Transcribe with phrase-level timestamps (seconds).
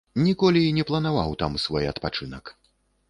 [0.27, 2.45] Ніколі і не планаваў там свой адпачынак.